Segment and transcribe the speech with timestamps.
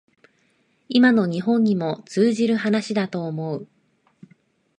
[0.89, 3.67] 今の日本にも通じる話だと思う